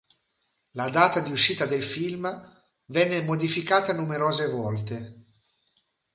La 0.71 0.89
data 0.89 1.19
di 1.19 1.31
uscita 1.31 1.67
del 1.67 1.83
film 1.83 2.25
venne 2.85 3.21
modificata 3.21 3.93
numerose 3.93 4.47
volte. 4.49 5.25